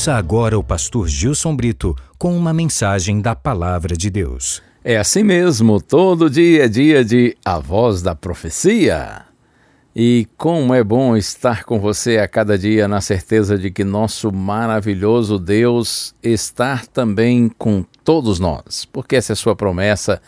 Ouça 0.00 0.14
agora 0.14 0.58
o 0.58 0.64
pastor 0.64 1.06
Gilson 1.08 1.54
Brito 1.54 1.94
com 2.16 2.34
uma 2.34 2.54
mensagem 2.54 3.20
da 3.20 3.36
Palavra 3.36 3.94
de 3.94 4.08
Deus. 4.08 4.62
É 4.82 4.96
assim 4.96 5.22
mesmo, 5.22 5.78
todo 5.78 6.30
dia 6.30 6.64
é 6.64 6.68
dia 6.68 7.04
de 7.04 7.36
A 7.44 7.58
Voz 7.58 8.00
da 8.00 8.14
Profecia. 8.14 9.26
E 9.94 10.26
como 10.38 10.72
é 10.72 10.82
bom 10.82 11.18
estar 11.18 11.64
com 11.64 11.78
você 11.78 12.16
a 12.16 12.26
cada 12.26 12.56
dia 12.56 12.88
na 12.88 13.02
certeza 13.02 13.58
de 13.58 13.70
que 13.70 13.84
nosso 13.84 14.32
maravilhoso 14.32 15.38
Deus 15.38 16.14
está 16.22 16.80
também 16.90 17.50
com 17.58 17.84
todos 18.02 18.40
nós, 18.40 18.86
porque 18.86 19.16
essa 19.16 19.34
é 19.34 19.36
sua 19.36 19.54
promessa 19.54 20.18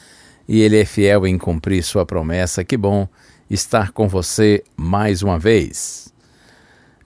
e 0.47 0.61
Ele 0.61 0.79
é 0.79 0.85
fiel 0.85 1.27
em 1.27 1.39
cumprir 1.39 1.83
sua 1.83 2.05
promessa. 2.05 2.63
Que 2.63 2.77
bom 2.77 3.09
estar 3.49 3.91
com 3.93 4.07
você 4.07 4.63
mais 4.77 5.23
uma 5.23 5.39
vez. 5.39 6.13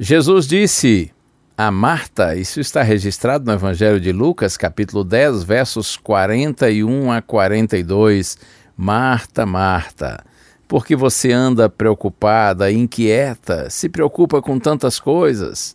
Jesus 0.01 0.48
disse 0.48 1.12
a 1.58 1.70
Marta, 1.70 2.36
isso 2.36 2.60
está 2.60 2.82
registrado 2.82 3.46
no 3.46 3.52
Evangelho 3.52 3.98
de 3.98 4.12
Lucas, 4.12 4.58
capítulo 4.58 5.02
10, 5.02 5.42
versos 5.42 5.96
41 5.96 7.10
a 7.10 7.22
42. 7.22 8.36
Marta, 8.76 9.46
Marta, 9.46 10.22
porque 10.68 10.94
você 10.94 11.32
anda 11.32 11.70
preocupada, 11.70 12.70
inquieta, 12.70 13.70
se 13.70 13.88
preocupa 13.88 14.42
com 14.42 14.58
tantas 14.58 15.00
coisas? 15.00 15.74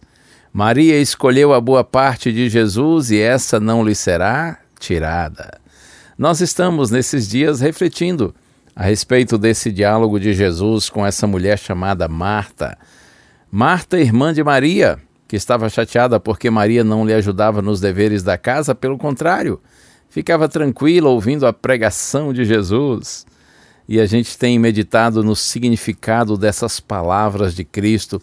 Maria 0.53 0.99
escolheu 0.99 1.51
a 1.51 1.59
boa 1.59 1.83
parte 1.83 2.31
de 2.31 2.47
Jesus 2.47 3.09
e 3.09 3.19
essa 3.19 3.59
não 3.59 3.83
lhe 3.83 3.95
será 3.95 4.59
tirada. 4.79 5.59
Nós 6.15 6.41
estamos 6.41 6.91
nesses 6.91 7.27
dias 7.27 7.59
refletindo 7.59 8.35
a 8.75 8.83
respeito 8.83 9.35
desse 9.35 9.71
diálogo 9.71 10.19
de 10.19 10.31
Jesus 10.31 10.91
com 10.91 11.03
essa 11.03 11.25
mulher 11.25 11.57
chamada 11.57 12.07
Marta. 12.07 12.77
Marta, 13.49 13.99
irmã 13.99 14.31
de 14.31 14.43
Maria, 14.43 14.99
que 15.31 15.37
estava 15.37 15.69
chateada 15.69 16.19
porque 16.19 16.49
Maria 16.49 16.83
não 16.83 17.05
lhe 17.05 17.13
ajudava 17.13 17.61
nos 17.61 17.79
deveres 17.79 18.21
da 18.21 18.37
casa, 18.37 18.75
pelo 18.75 18.97
contrário, 18.97 19.61
ficava 20.09 20.49
tranquila 20.49 21.07
ouvindo 21.07 21.47
a 21.47 21.53
pregação 21.53 22.33
de 22.33 22.43
Jesus. 22.43 23.25
E 23.87 24.01
a 24.01 24.05
gente 24.05 24.37
tem 24.37 24.59
meditado 24.59 25.23
no 25.23 25.33
significado 25.33 26.35
dessas 26.35 26.81
palavras 26.81 27.55
de 27.55 27.63
Cristo, 27.63 28.21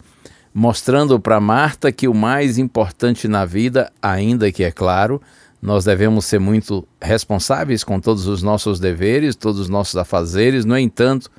mostrando 0.53 1.19
para 1.19 1.39
Marta 1.39 1.91
que 1.91 2.07
o 2.07 2.13
mais 2.13 2.59
importante 2.59 3.27
na 3.27 3.43
vida, 3.43 3.91
ainda 3.99 4.51
que 4.51 4.63
é 4.63 4.69
claro, 4.69 5.19
nós 5.59 5.85
devemos 5.85 6.25
ser 6.25 6.39
muito 6.39 6.87
responsáveis 7.01 7.83
com 7.83 7.99
todos 7.99 8.27
os 8.27 8.43
nossos 8.43 8.79
deveres, 8.79 9.35
todos 9.35 9.59
os 9.59 9.67
nossos 9.67 9.95
afazeres, 9.95 10.63
no 10.63 10.77
entanto, 10.77 11.31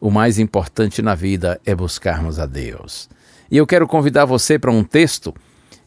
o 0.00 0.10
mais 0.10 0.38
importante 0.38 1.02
na 1.02 1.14
vida 1.14 1.60
é 1.66 1.74
buscarmos 1.74 2.38
a 2.38 2.46
Deus. 2.46 3.10
E 3.50 3.56
eu 3.56 3.66
quero 3.66 3.86
convidar 3.86 4.24
você 4.24 4.58
para 4.58 4.70
um 4.70 4.84
texto 4.84 5.34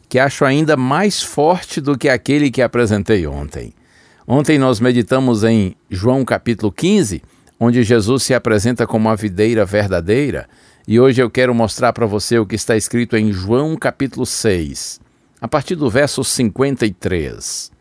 que 0.08 0.18
acho 0.18 0.44
ainda 0.44 0.76
mais 0.76 1.22
forte 1.22 1.80
do 1.80 1.96
que 1.96 2.08
aquele 2.08 2.50
que 2.50 2.60
apresentei 2.60 3.26
ontem. 3.26 3.72
Ontem 4.26 4.58
nós 4.58 4.80
meditamos 4.80 5.44
em 5.44 5.74
João 5.88 6.24
capítulo 6.24 6.70
15, 6.70 7.22
onde 7.58 7.82
Jesus 7.82 8.22
se 8.22 8.34
apresenta 8.34 8.86
como 8.86 9.08
a 9.08 9.14
videira 9.14 9.64
verdadeira, 9.64 10.48
e 10.86 11.00
hoje 11.00 11.22
eu 11.22 11.30
quero 11.30 11.54
mostrar 11.54 11.94
para 11.94 12.04
você 12.04 12.38
o 12.38 12.46
que 12.46 12.54
está 12.54 12.76
escrito 12.76 13.16
em 13.16 13.32
João 13.32 13.76
capítulo 13.76 14.26
6, 14.26 15.00
a 15.40 15.48
partir 15.48 15.74
do 15.74 15.88
verso 15.88 16.22
53. 16.22 17.72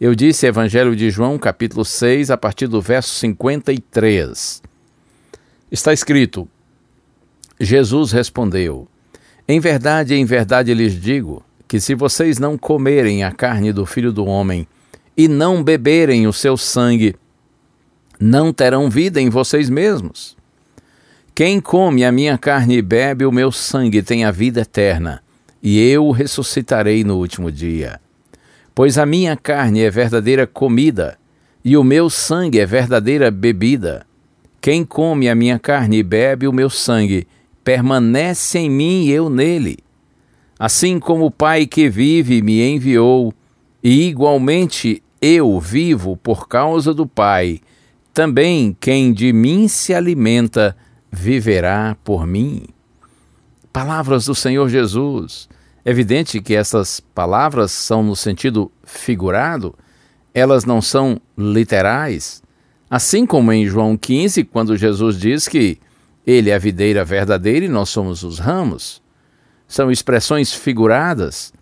Eu 0.00 0.14
disse 0.14 0.46
Evangelho 0.46 0.96
de 0.96 1.10
João 1.10 1.38
capítulo 1.38 1.84
6, 1.84 2.30
a 2.30 2.36
partir 2.38 2.66
do 2.66 2.80
verso 2.80 3.14
53. 3.16 4.62
Está 5.70 5.92
escrito: 5.92 6.48
Jesus 7.60 8.12
respondeu: 8.12 8.88
em 9.50 9.58
verdade, 9.58 10.14
em 10.14 10.24
verdade 10.24 10.72
lhes 10.72 10.94
digo 10.94 11.42
que 11.66 11.80
se 11.80 11.94
vocês 11.94 12.38
não 12.38 12.56
comerem 12.56 13.24
a 13.24 13.32
carne 13.32 13.72
do 13.72 13.84
filho 13.84 14.12
do 14.12 14.24
homem 14.24 14.66
e 15.16 15.26
não 15.28 15.62
beberem 15.62 16.26
o 16.26 16.32
seu 16.32 16.56
sangue, 16.56 17.16
não 18.18 18.52
terão 18.52 18.88
vida 18.88 19.20
em 19.20 19.28
vocês 19.28 19.68
mesmos. 19.70 20.36
Quem 21.34 21.60
come 21.60 22.04
a 22.04 22.12
minha 22.12 22.36
carne 22.36 22.76
e 22.76 22.82
bebe 22.82 23.24
o 23.24 23.32
meu 23.32 23.50
sangue 23.50 24.02
tem 24.02 24.24
a 24.24 24.30
vida 24.30 24.60
eterna, 24.60 25.22
e 25.62 25.80
eu 25.80 26.06
o 26.06 26.12
ressuscitarei 26.12 27.02
no 27.02 27.16
último 27.16 27.50
dia. 27.50 28.00
Pois 28.74 28.98
a 28.98 29.06
minha 29.06 29.36
carne 29.36 29.82
é 29.82 29.90
verdadeira 29.90 30.46
comida, 30.46 31.18
e 31.64 31.76
o 31.76 31.84
meu 31.84 32.10
sangue 32.10 32.58
é 32.58 32.66
verdadeira 32.66 33.30
bebida. 33.30 34.06
Quem 34.60 34.84
come 34.84 35.28
a 35.28 35.34
minha 35.34 35.58
carne 35.58 35.98
e 35.98 36.02
bebe 36.02 36.46
o 36.46 36.52
meu 36.52 36.68
sangue, 36.68 37.26
permanece 37.64 38.58
em 38.58 38.70
mim 38.70 39.04
e 39.04 39.10
eu 39.10 39.28
nele. 39.28 39.78
Assim 40.58 40.98
como 40.98 41.26
o 41.26 41.30
Pai 41.30 41.66
que 41.66 41.88
vive 41.88 42.42
me 42.42 42.62
enviou, 42.62 43.32
e 43.82 44.08
igualmente 44.08 45.02
eu 45.20 45.58
vivo 45.58 46.16
por 46.16 46.48
causa 46.48 46.92
do 46.92 47.06
Pai, 47.06 47.60
também 48.12 48.76
quem 48.78 49.12
de 49.12 49.32
mim 49.32 49.68
se 49.68 49.94
alimenta 49.94 50.76
viverá 51.10 51.96
por 52.04 52.26
mim. 52.26 52.64
Palavras 53.72 54.26
do 54.26 54.34
Senhor 54.34 54.68
Jesus. 54.68 55.48
É 55.84 55.90
evidente 55.90 56.40
que 56.42 56.54
essas 56.54 57.00
palavras 57.00 57.72
são 57.72 58.02
no 58.02 58.14
sentido 58.14 58.70
figurado, 58.84 59.74
elas 60.34 60.64
não 60.64 60.82
são 60.82 61.20
literais. 61.38 62.42
Assim 62.90 63.24
como 63.24 63.52
em 63.52 63.66
João 63.66 63.96
15, 63.96 64.44
quando 64.44 64.76
Jesus 64.76 65.18
diz 65.18 65.48
que 65.48 65.78
ele 66.26 66.50
é 66.50 66.54
a 66.54 66.58
videira 66.58 67.04
verdadeira 67.04 67.64
e 67.64 67.68
nós 67.68 67.88
somos 67.88 68.22
os 68.22 68.38
ramos. 68.38 69.02
São 69.66 69.90
expressões 69.90 70.52
figuradas 70.52 71.52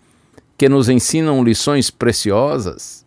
que 0.57 0.67
nos 0.67 0.89
ensinam 0.89 1.43
lições 1.43 1.89
preciosas. 1.89 3.05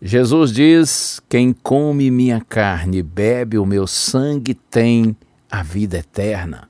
Jesus 0.00 0.52
diz: 0.52 1.20
Quem 1.28 1.52
come 1.52 2.10
minha 2.10 2.40
carne 2.40 2.98
e 2.98 3.02
bebe 3.02 3.58
o 3.58 3.66
meu 3.66 3.86
sangue 3.86 4.54
tem 4.54 5.16
a 5.50 5.62
vida 5.62 5.98
eterna. 5.98 6.68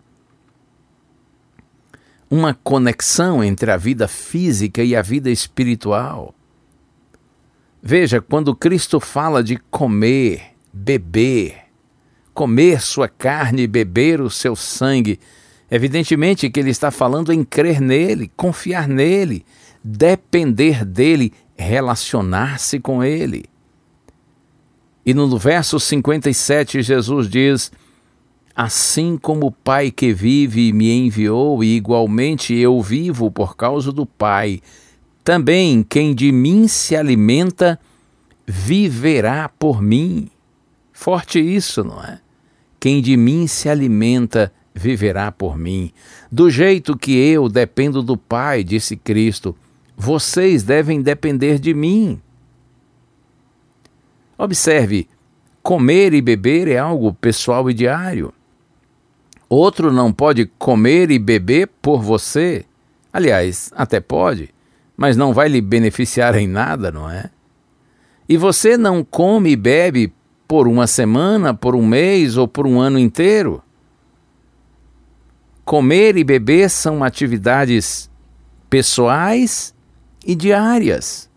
Uma 2.30 2.54
conexão 2.54 3.42
entre 3.42 3.70
a 3.70 3.76
vida 3.76 4.06
física 4.06 4.82
e 4.82 4.94
a 4.94 5.02
vida 5.02 5.30
espiritual. 5.30 6.34
Veja, 7.82 8.20
quando 8.20 8.54
Cristo 8.54 9.00
fala 9.00 9.42
de 9.42 9.56
comer, 9.70 10.54
beber, 10.72 11.67
comer 12.38 12.80
sua 12.80 13.08
carne 13.08 13.62
e 13.62 13.66
beber 13.66 14.20
o 14.20 14.30
seu 14.30 14.54
sangue. 14.54 15.18
Evidentemente 15.68 16.48
que 16.48 16.60
ele 16.60 16.70
está 16.70 16.88
falando 16.88 17.32
em 17.32 17.42
crer 17.42 17.80
nele, 17.80 18.30
confiar 18.36 18.86
nele, 18.86 19.44
depender 19.82 20.84
dele, 20.84 21.32
relacionar-se 21.56 22.78
com 22.78 23.02
ele. 23.02 23.46
E 25.04 25.12
no 25.12 25.36
verso 25.36 25.80
57, 25.80 26.80
Jesus 26.80 27.28
diz: 27.28 27.72
Assim 28.54 29.18
como 29.20 29.46
o 29.46 29.52
Pai 29.52 29.90
que 29.90 30.12
vive 30.12 30.72
me 30.72 30.92
enviou, 30.92 31.64
e 31.64 31.74
igualmente 31.74 32.54
eu 32.54 32.80
vivo 32.80 33.32
por 33.32 33.56
causa 33.56 33.90
do 33.90 34.06
Pai, 34.06 34.60
também 35.24 35.82
quem 35.82 36.14
de 36.14 36.30
mim 36.30 36.68
se 36.68 36.94
alimenta 36.94 37.80
viverá 38.46 39.48
por 39.48 39.82
mim. 39.82 40.30
Forte 40.92 41.40
isso, 41.40 41.82
não 41.82 42.00
é? 42.00 42.20
Quem 42.80 43.02
de 43.02 43.16
mim 43.16 43.46
se 43.46 43.68
alimenta 43.68 44.52
viverá 44.74 45.32
por 45.32 45.58
mim. 45.58 45.92
Do 46.30 46.48
jeito 46.48 46.96
que 46.96 47.12
eu 47.16 47.48
dependo 47.48 48.02
do 48.02 48.16
Pai, 48.16 48.62
disse 48.62 48.96
Cristo, 48.96 49.56
vocês 49.96 50.62
devem 50.62 51.02
depender 51.02 51.58
de 51.58 51.74
mim. 51.74 52.20
Observe, 54.36 55.08
comer 55.62 56.14
e 56.14 56.22
beber 56.22 56.68
é 56.68 56.78
algo 56.78 57.12
pessoal 57.12 57.68
e 57.68 57.74
diário. 57.74 58.32
Outro 59.48 59.92
não 59.92 60.12
pode 60.12 60.46
comer 60.58 61.10
e 61.10 61.18
beber 61.18 61.68
por 61.82 62.00
você. 62.00 62.64
Aliás, 63.12 63.72
até 63.74 63.98
pode, 63.98 64.50
mas 64.96 65.16
não 65.16 65.32
vai 65.32 65.48
lhe 65.48 65.60
beneficiar 65.60 66.36
em 66.36 66.46
nada, 66.46 66.92
não 66.92 67.10
é? 67.10 67.30
E 68.28 68.36
você 68.36 68.76
não 68.76 69.02
come 69.02 69.50
e 69.50 69.56
bebe 69.56 70.12
por 70.48 70.66
uma 70.66 70.86
semana, 70.86 71.52
por 71.52 71.76
um 71.76 71.86
mês 71.86 72.38
ou 72.38 72.48
por 72.48 72.66
um 72.66 72.80
ano 72.80 72.98
inteiro. 72.98 73.62
comer 75.66 76.16
e 76.16 76.24
beber 76.24 76.70
são 76.70 77.04
atividades 77.04 78.10
pessoais 78.70 79.74
e 80.26 80.34
diárias. 80.34 81.28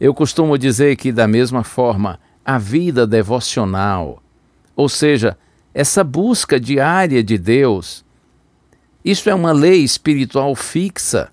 Eu 0.00 0.14
costumo 0.14 0.56
dizer 0.56 0.96
que, 0.96 1.12
da 1.12 1.28
mesma 1.28 1.62
forma, 1.62 2.18
a 2.42 2.56
vida 2.56 3.06
devocional, 3.06 4.22
ou 4.74 4.88
seja, 4.88 5.36
essa 5.74 6.02
busca 6.02 6.58
diária 6.58 7.22
de 7.22 7.36
Deus, 7.36 8.02
isso 9.04 9.28
é 9.28 9.34
uma 9.34 9.52
lei 9.52 9.84
espiritual 9.84 10.54
fixa, 10.54 11.30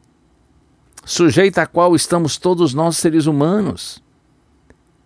sujeita 1.06 1.62
à 1.62 1.66
qual 1.66 1.96
estamos 1.96 2.38
todos 2.38 2.74
nós 2.74 2.98
seres 2.98 3.28
humanos. 3.28 4.04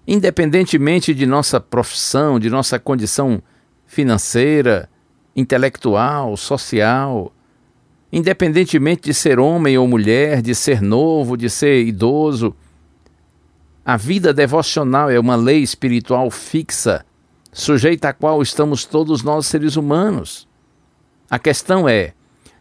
Independentemente 0.08 1.14
de 1.14 1.26
nossa 1.26 1.60
profissão, 1.60 2.40
de 2.40 2.50
nossa 2.50 2.78
condição 2.78 3.42
financeira, 3.86 4.90
intelectual, 5.36 6.38
social, 6.38 7.34
independentemente 8.12 9.04
de 9.04 9.14
ser 9.14 9.40
homem 9.40 9.78
ou 9.78 9.88
mulher, 9.88 10.42
de 10.42 10.54
ser 10.54 10.82
novo, 10.82 11.36
de 11.36 11.50
ser 11.50 11.84
idoso, 11.84 12.56
a 13.84 13.98
vida 13.98 14.34
devocional 14.34 15.12
é 15.12 15.20
uma 15.20 15.36
lei 15.36 15.62
espiritual 15.62 16.32
fixa, 16.32 17.06
sujeita 17.52 18.10
à 18.10 18.14
qual 18.14 18.42
estamos 18.42 18.86
todos 18.86 19.22
nós 19.22 19.46
seres 19.46 19.76
humanos. 19.76 20.48
A 21.30 21.38
questão 21.38 21.88
é: 21.88 22.14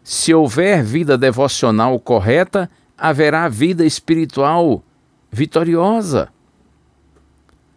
se 0.03 0.33
houver 0.33 0.83
vida 0.83 1.17
devocional 1.17 1.99
correta, 1.99 2.69
haverá 2.95 3.49
vida 3.49 3.83
espiritual 3.83 4.83
vitoriosa. 5.31 6.29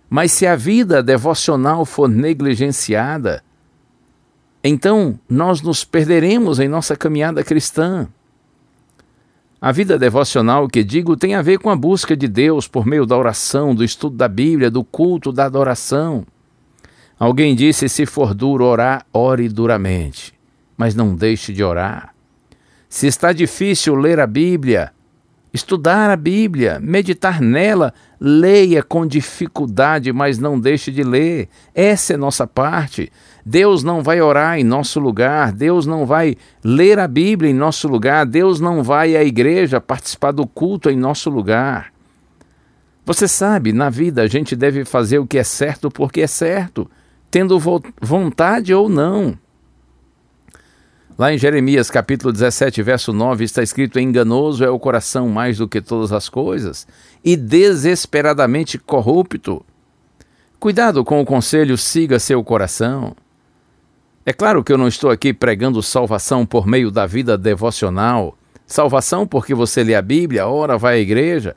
Mas 0.09 0.33
se 0.33 0.47
a 0.47 0.57
vida 0.57 1.03
devocional 1.03 1.85
for 1.85 2.09
negligenciada, 2.09 3.43
então 4.65 5.19
nós 5.29 5.61
nos 5.61 5.85
perderemos 5.85 6.59
em 6.59 6.69
nossa 6.69 6.97
caminhada 6.97 7.45
cristã. 7.45 8.09
A 9.61 9.73
vida 9.73 9.99
devocional 9.99 10.69
que 10.69 10.85
digo 10.85 11.17
tem 11.17 11.35
a 11.35 11.43
ver 11.43 11.59
com 11.59 11.69
a 11.69 11.77
busca 11.77 12.17
de 12.17 12.29
Deus 12.29 12.69
por 12.69 12.87
meio 12.87 13.05
da 13.05 13.17
oração, 13.17 13.75
do 13.75 13.85
estudo 13.85 14.17
da 14.17 14.29
Bíblia, 14.29 14.71
do 14.71 14.85
culto, 14.85 15.33
da 15.33 15.45
adoração. 15.47 16.25
Alguém 17.19 17.55
disse: 17.55 17.89
se 17.89 18.07
for 18.07 18.35
duro 18.35 18.65
orar, 18.65 19.05
ore 19.13 19.49
duramente, 19.49 20.33
mas 20.77 20.95
não 20.95 21.15
deixe 21.15 21.53
de 21.53 21.63
orar. 21.65 22.15
Se 22.89 23.07
está 23.07 23.33
difícil 23.33 23.97
ler 23.97 24.21
a 24.21 24.27
Bíblia, 24.27 24.93
estudar 25.59 26.09
a 26.11 26.17
Bíblia, 26.17 26.79
meditar 26.81 27.41
nela, 27.41 27.93
leia 28.21 28.83
com 28.83 29.07
dificuldade, 29.07 30.13
mas 30.13 30.39
não 30.39 30.59
deixe 30.59 30.91
de 30.91 31.03
ler. 31.03 31.49
Essa 31.75 32.15
é 32.15 32.17
nossa 32.17 32.47
parte. 32.47 33.13
Deus 33.45 33.83
não 33.83 34.03
vai 34.03 34.21
orar 34.21 34.59
em 34.59 34.65
nosso 34.65 35.01
lugar, 35.01 35.53
Deus 35.53 35.85
não 35.85 36.07
vai 36.07 36.37
ler 36.63 36.99
a 36.99 37.09
Bíblia 37.09 37.51
em 37.51 37.55
nosso 37.55 37.89
lugar, 37.89 38.25
Deus 38.25 38.61
não 38.61 38.83
vai 38.83 39.17
à 39.17 39.25
igreja 39.25 39.81
participar 39.81 40.33
do 40.33 40.47
culto 40.47 40.91
em 40.91 40.97
nosso 40.97 41.29
lugar. 41.29 41.93
Você 43.05 43.27
sabe, 43.27 43.73
na 43.73 43.91
vida 43.91 44.23
a 44.23 44.27
gente 44.27 44.55
deve 44.55 44.85
fazer 44.85 45.19
o 45.19 45.27
que 45.27 45.39
é 45.39 45.45
certo 45.45 45.91
porque 45.91 46.21
é 46.21 46.27
certo, 46.27 46.89
tendo 47.31 47.59
vontade 48.01 48.73
ou 48.73 48.89
não. 48.89 49.37
Lá 51.19 51.33
em 51.33 51.37
Jeremias 51.37 51.91
capítulo 51.91 52.33
17, 52.33 52.81
verso 52.81 53.13
9, 53.13 53.43
está 53.43 53.61
escrito: 53.61 53.99
Enganoso 53.99 54.63
é 54.65 54.71
o 54.71 54.79
coração 54.79 55.29
mais 55.29 55.59
do 55.59 55.67
que 55.67 55.81
todas 55.81 56.13
as 56.13 56.29
coisas, 56.29 56.87
e 57.25 57.35
desesperadamente 57.35 58.79
corrupto. 58.79 59.67
Cuidado 60.61 61.05
com 61.05 61.21
o 61.21 61.27
conselho, 61.27 61.77
siga 61.77 62.21
seu 62.21 62.45
coração. 62.45 63.17
É 64.25 64.33
claro 64.33 64.63
que 64.63 64.73
eu 64.73 64.79
não 64.79 64.87
estou 64.87 65.11
aqui 65.11 65.35
pregando 65.35 65.83
salvação 65.83 66.47
por 66.47 66.69
meio 66.69 66.89
da 66.89 67.05
vida 67.05 67.37
devocional, 67.37 68.39
salvação 68.65 69.27
porque 69.27 69.57
você 69.57 69.83
lê 69.83 69.97
a 69.97 70.03
Bíblia, 70.03 70.47
ora 70.47 70.79
vai 70.79 70.99
à 70.99 71.01
igreja. 71.01 71.57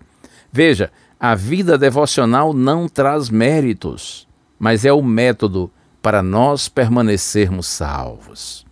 Veja, 0.52 0.92
a 1.20 1.36
vida 1.36 1.78
devocional 1.78 2.52
não 2.52 2.90
traz 2.90 3.30
méritos, 3.30 4.28
mas 4.58 4.86
é 4.86 4.92
o 4.92 5.04
método 5.04 5.70
para 6.02 6.24
nós 6.24 6.68
permanecermos 6.68 7.68
salvos. 7.68 8.71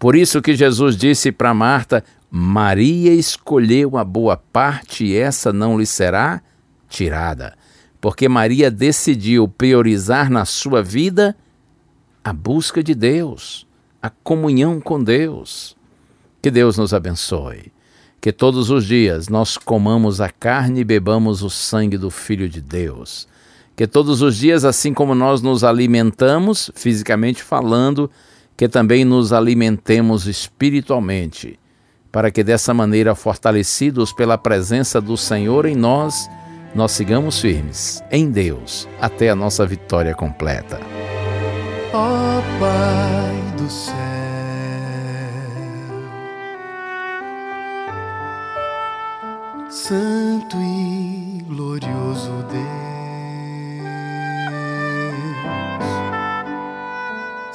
Por 0.00 0.16
isso 0.16 0.40
que 0.40 0.56
Jesus 0.56 0.96
disse 0.96 1.30
para 1.30 1.52
Marta: 1.52 2.02
Maria 2.30 3.12
escolheu 3.12 3.98
a 3.98 4.02
boa 4.02 4.34
parte 4.34 5.04
e 5.04 5.14
essa 5.14 5.52
não 5.52 5.78
lhe 5.78 5.84
será 5.84 6.42
tirada, 6.88 7.54
porque 8.00 8.26
Maria 8.26 8.70
decidiu 8.70 9.46
priorizar 9.46 10.30
na 10.30 10.46
sua 10.46 10.82
vida 10.82 11.36
a 12.24 12.32
busca 12.32 12.82
de 12.82 12.94
Deus, 12.94 13.66
a 14.00 14.08
comunhão 14.08 14.80
com 14.80 15.04
Deus. 15.04 15.76
Que 16.40 16.50
Deus 16.50 16.78
nos 16.78 16.94
abençoe. 16.94 17.70
Que 18.22 18.32
todos 18.32 18.70
os 18.70 18.86
dias 18.86 19.28
nós 19.28 19.58
comamos 19.58 20.18
a 20.18 20.30
carne 20.30 20.80
e 20.80 20.84
bebamos 20.84 21.42
o 21.42 21.50
sangue 21.50 21.98
do 21.98 22.10
Filho 22.10 22.48
de 22.48 22.62
Deus. 22.62 23.28
Que 23.76 23.86
todos 23.86 24.22
os 24.22 24.36
dias, 24.36 24.64
assim 24.64 24.94
como 24.94 25.14
nós 25.14 25.42
nos 25.42 25.62
alimentamos, 25.62 26.70
fisicamente 26.74 27.42
falando, 27.42 28.10
que 28.60 28.68
também 28.68 29.06
nos 29.06 29.32
alimentemos 29.32 30.26
espiritualmente, 30.26 31.58
para 32.12 32.30
que 32.30 32.44
dessa 32.44 32.74
maneira, 32.74 33.14
fortalecidos 33.14 34.12
pela 34.12 34.36
presença 34.36 35.00
do 35.00 35.16
Senhor 35.16 35.64
em 35.64 35.74
nós, 35.74 36.28
nós 36.74 36.92
sigamos 36.92 37.40
firmes 37.40 38.04
em 38.10 38.30
Deus 38.30 38.86
até 39.00 39.30
a 39.30 39.34
nossa 39.34 39.64
vitória 39.64 40.14
completa 40.14 40.78
ó 41.92 42.38
oh, 42.38 42.42
Pai 42.60 43.56
do 43.56 43.70
céu. 43.70 43.94
Santo 49.70 50.56
e 50.58 51.42
glorioso 51.48 52.44
Deus, 52.50 52.99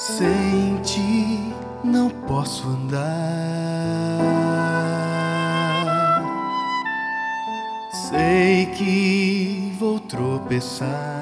sem 0.07 0.79
ti 0.83 1.51
não 1.83 2.11
posso 2.11 2.67
andar, 2.67 3.01
sei 7.91 8.67
que 8.67 9.73
vou 9.79 9.99
tropeçar. 9.99 11.14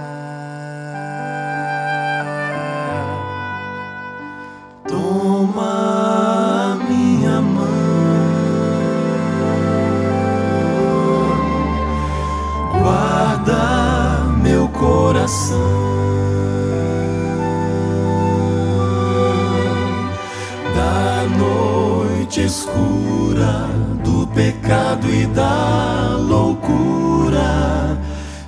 Escura, 22.54 23.68
do 24.04 24.28
pecado 24.28 25.10
e 25.10 25.26
da 25.26 26.18
loucura 26.20 27.98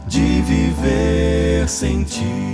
de 0.07 0.41
viver 0.41 1.67
sem 1.67 2.03
ti. 2.03 2.45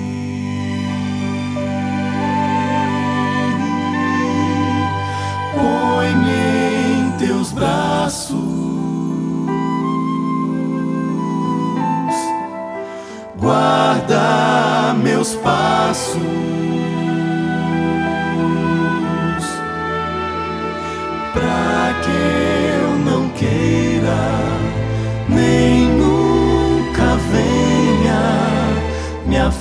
guarda 13.38 14.94
meus 15.02 15.36
passos. 15.36 16.61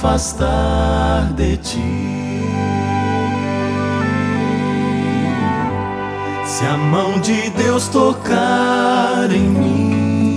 Afastar 0.01 1.31
de 1.35 1.59
ti. 1.59 1.79
Se 6.47 6.65
a 6.65 6.77
mão 6.77 7.21
de 7.21 7.51
Deus 7.51 7.87
tocar 7.89 9.31
em 9.31 9.49
mim 9.49 10.31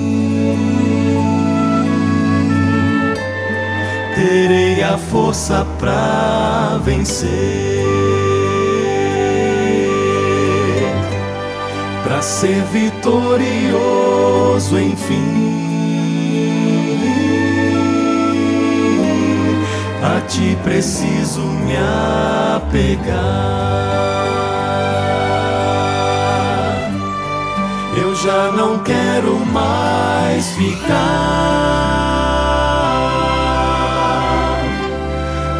terei 4.15 4.83
a 4.83 4.97
força 4.97 5.65
para 5.79 6.79
vencer, 6.83 7.85
para 12.03 12.21
ser 12.21 12.61
vitorioso 12.73 13.17
enfim. 14.77 15.42
Ti 20.27 20.57
preciso 20.63 21.41
me 21.41 21.75
apegar. 22.55 23.83
já 28.23 28.51
não 28.53 28.79
quero 28.79 29.37
mais 29.47 30.51
ficar 30.51 30.93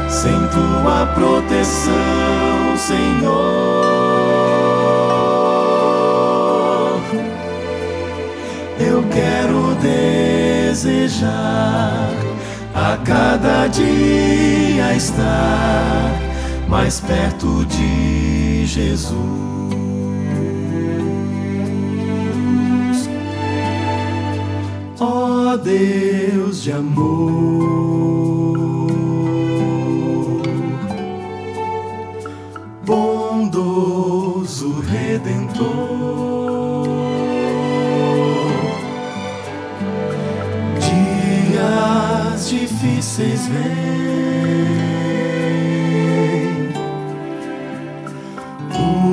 sem 0.08 0.32
tua 0.48 1.05
proteção, 1.08 1.91
Senhor. 2.77 3.84
Eu 8.79 9.03
quero 9.12 9.75
desejar 10.72 11.34
a 12.83 12.97
cada 12.97 13.67
dia 13.67 14.93
estar 14.95 16.19
mais 16.67 16.99
perto 16.99 17.65
de 17.65 18.65
Jesus. 18.65 19.43
Deus 25.63 26.63
de 26.63 26.71
amor, 26.73 26.97
bondoso 32.85 34.81
redentor, 34.81 35.92
difíceis 43.13 43.48
vêm, 43.48 44.74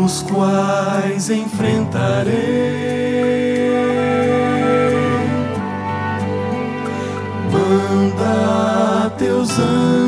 os 0.04 0.22
quais 0.22 1.28
enfrentarei. 1.30 2.90
manda 7.52 9.10
teus 9.18 9.58
anjos 9.58 9.99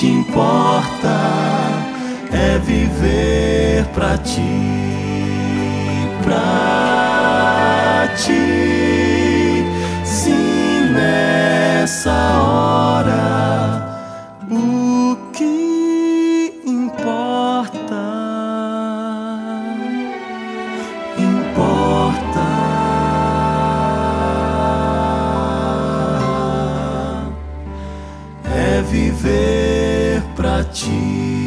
que 0.00 0.06
importa 0.06 1.14
é 2.32 2.56
viver 2.56 3.84
pra 3.92 4.16
ti, 4.16 4.40
pra 6.22 8.08
ti. 8.16 9.62
Sim, 10.02 10.94
nessa 10.94 12.10
hora 12.10 12.80
viver 28.90 29.49
pra 30.70 31.39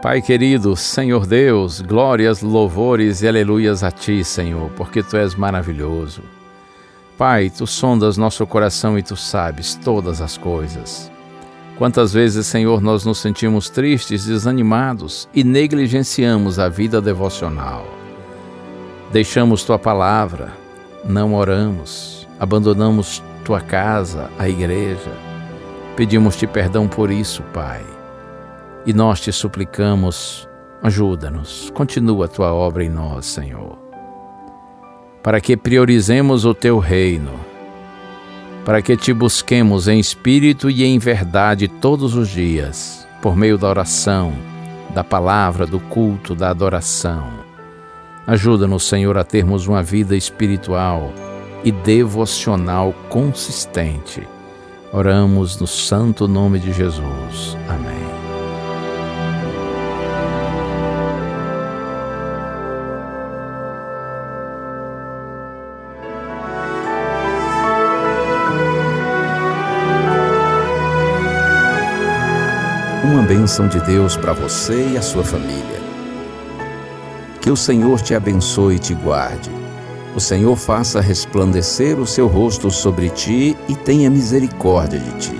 Pai 0.00 0.22
querido, 0.22 0.76
Senhor 0.76 1.26
Deus, 1.26 1.80
glórias, 1.80 2.40
louvores 2.40 3.20
e 3.20 3.26
aleluias 3.26 3.82
a 3.82 3.90
Ti, 3.90 4.22
Senhor, 4.22 4.70
porque 4.76 5.02
Tu 5.02 5.16
és 5.16 5.34
maravilhoso. 5.34 6.22
Pai, 7.18 7.50
Tu 7.50 7.66
sondas 7.66 8.16
nosso 8.16 8.46
coração 8.46 8.96
e 8.96 9.02
Tu 9.02 9.16
sabes 9.16 9.74
todas 9.74 10.20
as 10.20 10.38
coisas. 10.38 11.10
Quantas 11.76 12.12
vezes, 12.12 12.46
Senhor, 12.46 12.80
nós 12.80 13.04
nos 13.04 13.18
sentimos 13.18 13.68
tristes, 13.68 14.24
desanimados 14.24 15.28
e 15.34 15.42
negligenciamos 15.42 16.60
a 16.60 16.68
vida 16.68 17.00
devocional. 17.00 17.84
Deixamos 19.10 19.64
Tua 19.64 19.80
palavra, 19.80 20.52
não 21.04 21.34
oramos, 21.34 22.24
abandonamos 22.38 23.20
Tua 23.44 23.60
casa, 23.60 24.30
a 24.38 24.48
igreja. 24.48 25.10
Pedimos-te 25.96 26.46
perdão 26.46 26.86
por 26.86 27.10
isso, 27.10 27.42
Pai 27.52 27.97
e 28.86 28.92
nós 28.92 29.20
te 29.20 29.32
suplicamos, 29.32 30.48
ajuda-nos, 30.82 31.70
continua 31.74 32.24
a 32.26 32.28
tua 32.28 32.52
obra 32.52 32.84
em 32.84 32.88
nós, 32.88 33.26
Senhor, 33.26 33.78
para 35.22 35.40
que 35.40 35.56
priorizemos 35.56 36.44
o 36.44 36.54
teu 36.54 36.78
reino, 36.78 37.32
para 38.64 38.80
que 38.82 38.96
te 38.96 39.12
busquemos 39.12 39.88
em 39.88 39.98
espírito 39.98 40.70
e 40.70 40.84
em 40.84 40.98
verdade 40.98 41.68
todos 41.68 42.14
os 42.14 42.28
dias, 42.28 43.06
por 43.20 43.36
meio 43.36 43.58
da 43.58 43.68
oração, 43.68 44.32
da 44.94 45.02
palavra, 45.02 45.66
do 45.66 45.80
culto, 45.80 46.34
da 46.34 46.50
adoração. 46.50 47.38
Ajuda-nos, 48.26 48.84
Senhor, 48.84 49.16
a 49.16 49.24
termos 49.24 49.66
uma 49.66 49.82
vida 49.82 50.14
espiritual 50.14 51.12
e 51.64 51.72
devocional 51.72 52.94
consistente. 53.08 54.26
Oramos 54.92 55.58
no 55.60 55.66
santo 55.66 56.28
nome 56.28 56.58
de 56.58 56.72
Jesus. 56.72 57.56
Amém. 57.68 57.97
Bênção 73.28 73.68
de 73.68 73.78
Deus 73.80 74.16
para 74.16 74.32
você 74.32 74.92
e 74.94 74.96
a 74.96 75.02
sua 75.02 75.22
família. 75.22 75.78
Que 77.42 77.50
o 77.50 77.56
Senhor 77.56 78.00
te 78.00 78.14
abençoe 78.14 78.76
e 78.76 78.78
te 78.78 78.94
guarde. 78.94 79.50
O 80.16 80.20
Senhor 80.20 80.56
faça 80.56 80.98
resplandecer 80.98 82.00
o 82.00 82.06
seu 82.06 82.26
rosto 82.26 82.70
sobre 82.70 83.10
ti 83.10 83.54
e 83.68 83.76
tenha 83.76 84.08
misericórdia 84.08 84.98
de 84.98 85.12
ti. 85.18 85.38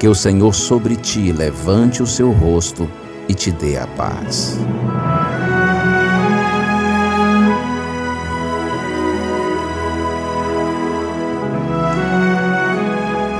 Que 0.00 0.08
o 0.08 0.14
Senhor 0.14 0.52
sobre 0.52 0.96
ti 0.96 1.30
levante 1.30 2.02
o 2.02 2.06
seu 2.06 2.32
rosto 2.32 2.90
e 3.28 3.34
te 3.34 3.52
dê 3.52 3.78
a 3.78 3.86
paz. 3.86 4.58